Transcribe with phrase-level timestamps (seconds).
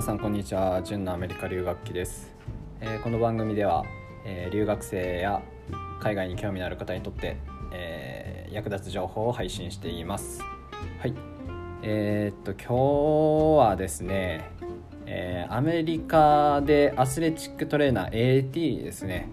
[0.00, 0.82] 皆さんこんにちは。
[0.82, 2.32] 純のアメリカ留学期です、
[2.80, 3.84] えー、この番組では、
[4.24, 5.42] えー、留学生や
[6.00, 7.36] 海外に興味のある方にとって、
[7.70, 10.40] えー、役立つ情報を配信しています。
[11.00, 11.12] はい。
[11.82, 14.50] えー、っと今日はですね、
[15.04, 19.28] えアメリカでアスレチックトレーナー AT ですね。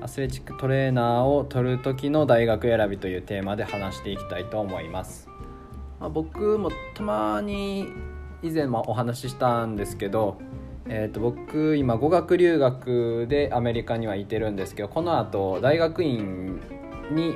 [0.00, 5.28] アスレチックトレーナーを取る時の大学選びというテーマで話していきたいと思います、
[5.98, 7.88] まあ、僕もたまに
[8.42, 10.36] 以前もお話ししたんですけど、
[10.88, 16.60] えー、と僕今語学留学でアメリカにはいてるんですけどこのあと大学院
[17.12, 17.34] に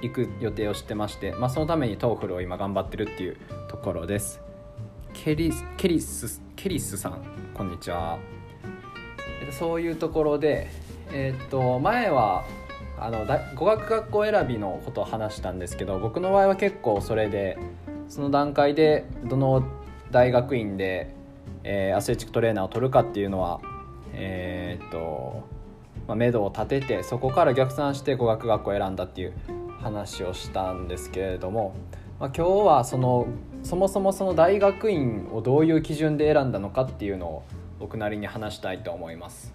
[0.00, 3.36] 行く予定をしてまして、まあ、そのために TOEFL を今頑張ってるっていう
[3.68, 4.40] ところです。
[5.12, 7.22] ケリケリスケリスさん
[7.52, 8.18] こんにちは。
[9.50, 10.68] そういうところで
[11.12, 12.44] えー、っと前は
[12.98, 17.58] あの語学学校選びのことを話したんですけど僕の場合は結構それで
[18.08, 19.62] その段階でどの
[20.10, 21.14] 大学院で、
[21.64, 23.60] えー、アスレチックトレーナーを取るかっていうのは
[24.12, 25.44] えー、っと、
[26.06, 29.34] まあ、目処を立ててそこから逆算して語学学校を選んだっていう
[29.80, 31.74] 話をしたんですけれども、
[32.18, 33.28] まあ、今日はその
[33.62, 37.42] そもそもその大学院をどういう基準で選んだのかっていうのを
[37.78, 39.54] 僕なりに話したいと思います。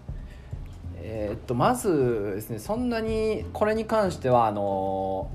[1.06, 5.30] えー、っとまずですねそんなにこれに関してはあの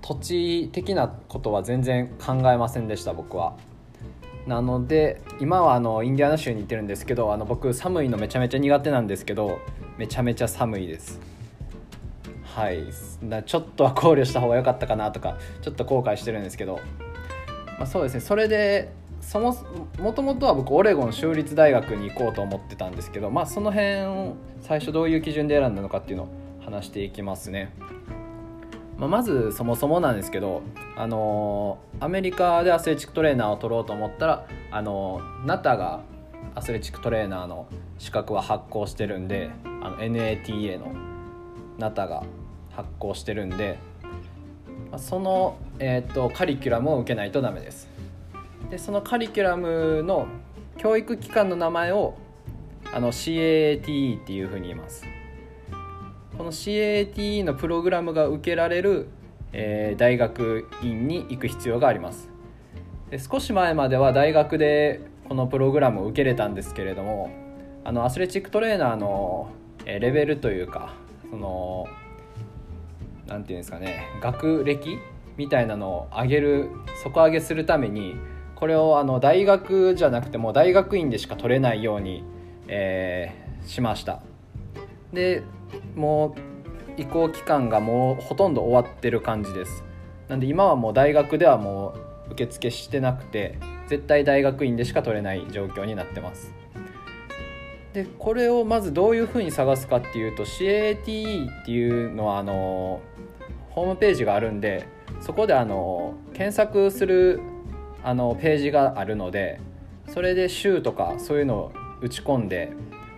[0.00, 3.54] 土地的なことは全然考えませんでした僕は。
[4.46, 9.60] なので今はあのインディアナ州に行ってるんですけどあの僕寒いのめちゃめちゃ苦手なんですけど
[9.98, 11.20] めちゃめちゃ寒いです。
[12.42, 12.84] はい。
[13.46, 16.80] ちょっとは考慮した方が良かったかなとかちょっと後悔してるんですけど、
[17.78, 18.20] まあ、そうですね。
[18.20, 19.56] それでそも
[19.98, 26.28] もともとは僕オレゴン州立大学に行こうと思ってたんですけど、まあ、その辺を最初どういう基準で選んだのかっていうのを
[26.64, 27.72] 話していきますね。
[28.98, 30.62] まあ、まずそもそもなんですけど、
[30.96, 36.00] あのー、アメリカでアスレチックトレーナーを取ろうと思ったら、あのー、NATA が
[36.54, 37.66] アスレチックトレーナーの
[37.98, 39.50] 資格は発行してるんで
[39.82, 40.94] あの NATA の
[41.78, 42.24] NATA が
[42.70, 43.78] 発行してるんで、
[44.90, 47.88] まあ、その、えーとカリキュラムを受けないとダメです。
[48.70, 50.26] でそのカリキュラムの
[50.78, 52.14] 教育機関の名前を
[52.94, 55.04] あの CATE っていうふうに言います
[56.36, 59.08] この CAT のプログラムが受けられる、
[59.52, 62.30] えー、大学院に行く必要があります。
[63.10, 67.30] で少し前までは大学でこのプログラムを受けれたんですけれども
[67.84, 69.50] あのアスレチックトレーナーの
[69.84, 70.94] レベルというか
[71.30, 71.86] その
[73.26, 74.98] 何て言うんですかね学歴
[75.36, 76.70] みたいなのを上げる
[77.02, 78.16] 底上げするために
[78.54, 82.24] これをあの大学じゃなくても大学院でしか取れないように、
[82.68, 84.22] えー、しました。
[85.12, 85.42] で
[85.94, 86.34] も
[86.96, 89.84] う移行期間がもうほとんど終わってる感じです。
[90.28, 91.94] なんで今はもう大学ではも
[92.28, 96.54] う受付してなくて絶対大学院でしか取れない状況になってます。
[97.92, 103.02] でこれをまずどういうふうに探すかっていうと CATE っていうのはあの
[103.70, 104.86] ホームページがあるんで
[105.20, 107.40] そこであの検索する
[108.02, 109.60] あのページがあるので
[110.08, 112.72] それで週とかそういうのを打ち込んで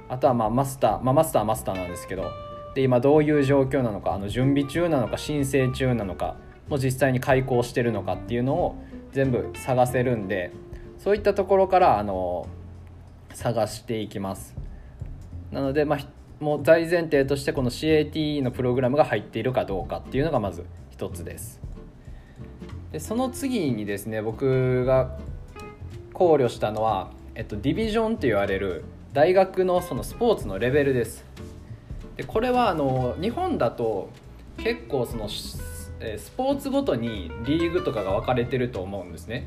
[0.08, 2.30] あとはまあマスター、まあ、マスターはマスターなんですけど
[2.74, 6.36] で今どういう状況なのかあの準備中なのか申請中なのか
[6.68, 8.76] もう実際に開講してるのかっていうのを
[9.12, 10.52] 全部探せるんで
[10.98, 12.48] そういったところからあの
[13.32, 14.54] 探していきます。
[15.50, 15.98] なので、まあ、
[16.40, 21.60] もう大前提としてこの CAT のプログラムが入っているかどうかっていうのがまず一つです。
[22.92, 25.18] でその次にですね僕が
[26.12, 28.84] 考慮したのは、えっと、ディビジョンと言われる
[29.14, 31.24] 大学のそのスポーツのレベルです。
[32.16, 34.10] でこれはあの日本だと
[34.56, 35.60] 結構そのス
[36.36, 39.46] ポーツごとにリーグとかが分かれてると思うんですね、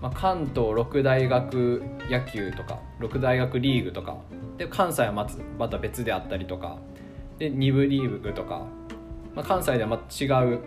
[0.00, 4.18] まあ、関東六大学野球とか六大学リーグとか。
[4.56, 6.78] で関西はままた別であったりとか。
[7.40, 8.66] で2部リーグとか、
[9.34, 10.60] まあ、関西ではまた違う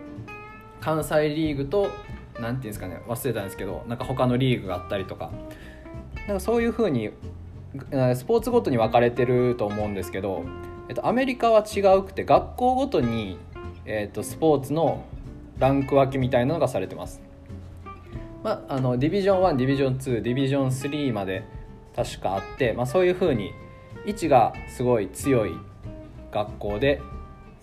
[0.82, 5.30] 関西リーグと何て言うんですかね忘れたんですけどなんか他のリーグがあったりとか。
[6.26, 7.10] なんかそういうふうに
[8.14, 10.44] スポーツごとに分かれてると思うんですけど、
[10.88, 13.38] えっと、アメリカは違うくて学校ごとに、
[13.84, 15.04] えっと、スポーツの
[15.58, 17.20] ランク分けみたいなのがされてます。
[18.42, 21.42] まあ、あのディビジョン1ディビジョン2ディビジョン3まで
[21.96, 23.50] 確かあって、まあ、そういうふうに
[24.06, 25.54] 位置がすごい強い
[26.30, 27.00] 学校で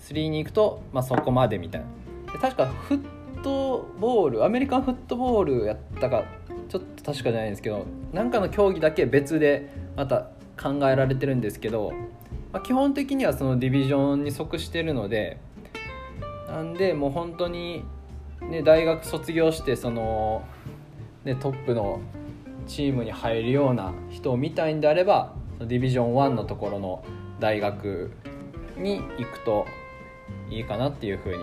[0.01, 1.81] 3に行くと、まあ、そこまでみたい
[2.25, 6.25] なで確かフットボールアメリカンフットボールやったか
[6.67, 10.27] ちょっと確かじゃないんですけど何かの競技だけ別でまた
[10.61, 11.91] 考えられてるんですけど、
[12.51, 15.39] まあ、基本的にはそのディビジョンに即してるので
[16.47, 17.83] なんでもう本当に、
[18.41, 20.43] ね、大学卒業してその、
[21.23, 21.99] ね、トップの
[22.67, 27.03] チームに入るような人を見たいんであればディビジョン1のところの
[27.39, 28.11] 大学
[28.77, 29.65] に行くと
[30.49, 31.37] いいかなっていうふうに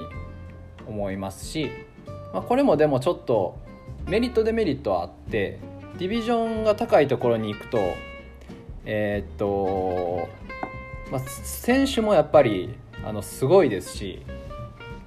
[0.87, 1.71] 思いますし、
[2.33, 3.59] まあ、これもでもちょっと
[4.09, 5.59] メリットデメリットはあって
[5.99, 7.79] ディビジョンが高いところに行くと
[8.85, 10.29] えー、っと、
[11.11, 12.75] まあ、選手もやっぱり
[13.05, 14.23] あのすごいですし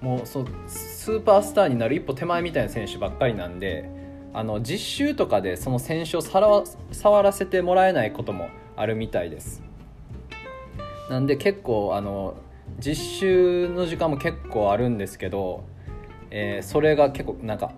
[0.02, 3.90] もうそスーパースターになる一歩手前みたいな選手ばっかりなんで
[4.34, 9.62] あの実習とかでその選手を触らせてもらえないこともあるみたいです。
[11.10, 12.36] なんで結構あの
[12.80, 15.64] 実習の時間も結構あるんですけど、
[16.31, 17.72] えー、それが結構なんか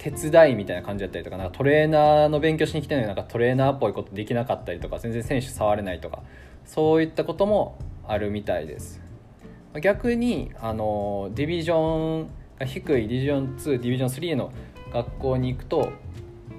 [0.00, 6.22] 手伝いみたいな感じだったりとかなんかトレーナーの勉強しに来てるのになんかトレーナーっぽいことできなかったりとか全然選手触れないとか
[6.64, 9.00] そういったこともあるみたいです。
[9.82, 14.52] 逆にあのディビジョンが低いディビジョン2ディビジョン3の
[14.90, 15.92] 学校に行くと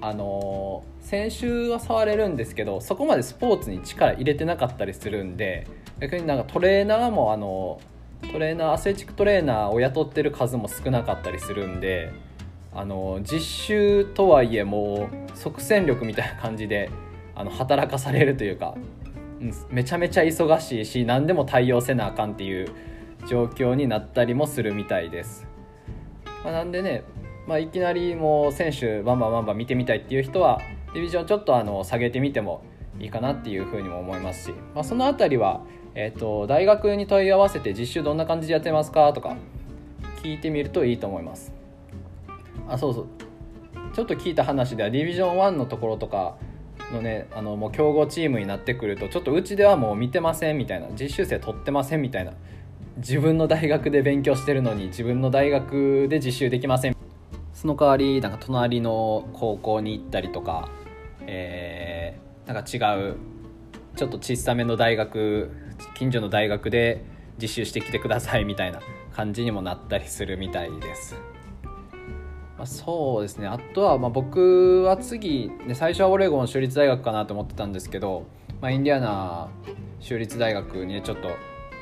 [0.02, 5.68] あの先週は触れるんですけどそこまでスポーツに力入れてなかったりするんで
[6.00, 7.82] 逆になんかトレーナーもあの
[8.32, 12.14] トレーナーアスレチックトレーナーを雇ってる数も少なかったりするんで
[12.74, 16.90] あの実習とはいえもう即戦力みたいな感じで
[17.36, 18.76] あの働かされるというか、
[19.40, 22.70] うん、めちゃめちゃ忙しいし何でも対応せなあかんっていう
[23.28, 25.48] 状況になったりもするみたいです。
[26.44, 27.04] まあ、なんでね
[27.48, 30.62] まあ、いきなりもう選手バンバンバンバン見てみたいっていう人は
[30.94, 32.64] ディビジョンちょっとあの下げてみても
[33.00, 35.62] いいかなっていうふうにも思いますし、まあ、その辺りは、
[35.96, 39.36] えーと、大学に問い合わせて実習どんな感じでやってますかとか
[40.24, 41.52] 聞いてみるといいと思います
[42.72, 43.08] あそうそう
[43.94, 46.38] ちょっと聞いた話ではディビジョン1のところとか
[46.94, 52.34] のねあのもう強豪チームになってくるとちょっとうちではもう見てませんみたいな実習生取ってませんみたいな
[52.98, 56.96] 自分の大学で勉強してるのに自分の大学で実習できません
[57.54, 60.70] その代わりなんか隣の高校に行ったりとか、
[61.28, 63.18] えー、なんか違う
[63.98, 65.52] ちょっと小さめの大学
[65.96, 67.04] 近所の大学で
[67.42, 68.80] 実習してきてくださいみたいな
[69.14, 71.31] 感じにもなったりするみたいです。
[72.62, 78.28] まあ、そうですねあとはまあ僕は次、ね、最初はオレゴン州立大学かなと思ってたんですけど、
[78.62, 79.50] まあ、インディアナ
[80.00, 81.30] 州立大学に、ちょっと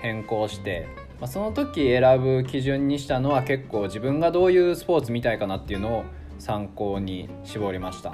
[0.01, 0.87] 変更して
[1.19, 6.03] まあ、その時選ぶ基準にしたのは結構自分がどういうスポーツ見たいかなっていうのを
[6.37, 8.13] 参考に絞りました。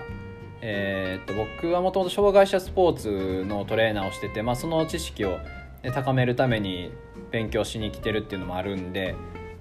[0.62, 5.38] えー、っと僕はもともと障害者スポーツのトレーナーをしてて、まあ、その知識を
[5.94, 6.92] 高めるために
[7.30, 9.14] 勉強しに来てるっていうのもあるんで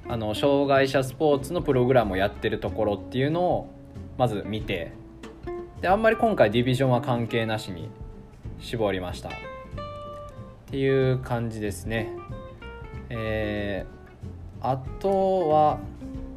[0.09, 3.71] あの障害者スポーツのプログラムをやってるところっていうのを
[4.19, 4.93] まず見て
[5.81, 7.89] であんまり今回ディビジョンは関係なしに
[8.61, 9.33] 絞りましたっ
[10.67, 12.11] ていう感じですね。
[13.11, 15.79] えー、あとは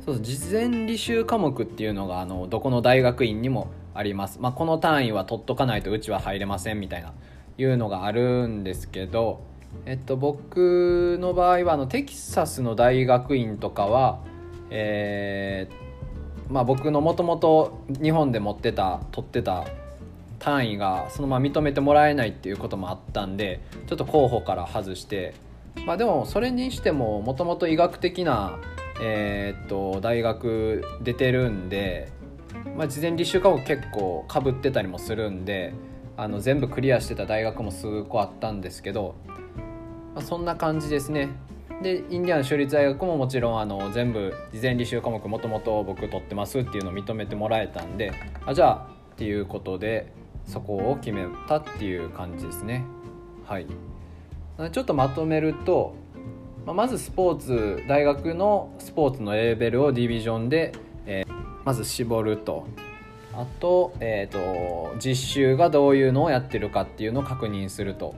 [0.06, 7.14] そう事前履修科目っていうのがあのどこの大学院にもあります、まあ、この単位は取っとかないとうちは入れませんみたいな
[7.58, 9.42] いうのがあるんですけど、
[9.86, 14.20] えっと、僕の場合はあのテキサスの大学院とかは、
[14.70, 15.88] えー
[16.50, 19.66] まあ、僕のもともと日本で持ってた取ってた
[20.40, 25.34] 単位がそのまま認めてもらえないっていうこともあったんでちょっと候補から外して
[25.86, 28.60] まあでもそれにしてももともと医学的な、
[29.02, 32.12] えー、っと大学出てるんで、
[32.78, 35.74] まあ、事前履修科目結構かぶってたりもするんで
[36.18, 39.16] あの全部クリアしてた大学も数個あったんですけど、
[40.16, 41.30] まあ、そんな感じですね。
[41.82, 48.12] でインディアン州立大学ももちろんあの全部事前履修科目もともと僕取ってますっていうのを認めてもらえたんで
[48.48, 50.12] あじゃあっていうことで
[50.48, 52.84] そこを決めたっていう感じですね。
[53.46, 53.68] はい。
[54.72, 55.94] ちょっとまとめると、
[56.66, 60.74] まずスポーツ大学のスポーツのレーベルをディビジョンで、
[61.06, 61.34] えー、
[61.64, 62.66] まず絞ると。
[63.38, 68.16] あと,、えーと、実習がどういうのをやってるかっていうのを確認すると。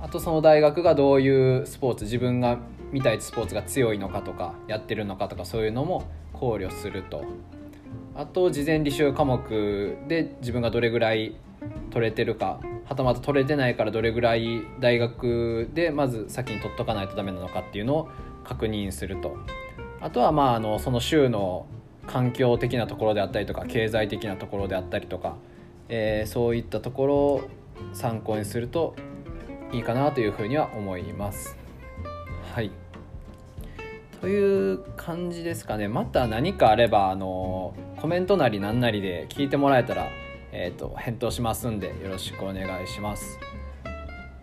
[0.00, 2.58] あとその大学がどういうスポーツ自分が
[2.90, 7.24] 見たいスポーツが強いのかとかやってるのかとかそういうのも考慮すると。
[8.16, 11.36] あと事前履修科目で自分がどれぐらい
[11.90, 18.08] 取れてるかはたまた取れてないからどれぐらい大学でまず先に取っとかないとダメなのかっていうのを
[18.42, 19.36] 確認すると。
[20.00, 21.66] あとはまああのその州の
[22.10, 25.36] 環境的なところであったりとか経済的なところであったりとか、
[25.88, 27.48] えー、そういったところを
[27.92, 28.94] 参考にすると
[29.72, 31.56] いいかなというふうには思います。
[32.54, 32.70] はい。
[34.20, 35.88] という感じですかね。
[35.88, 40.08] また何かあればあのコメントなりななりで聞いてもらえたら
[40.52, 43.38] えーと、返答しますんでよろしくお願いします。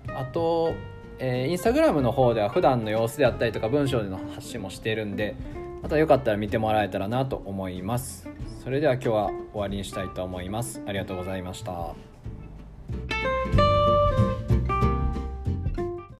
[0.08, 0.74] あと、
[1.20, 5.36] えー、インスタグラムの方では普段の様子であったりとか文章での発信もしているんで
[5.82, 8.28] またよかったら見てもらえたらなと思います。
[8.64, 10.82] それでは今日は終わりにしたいと思います。
[10.86, 12.17] ありがとうございました。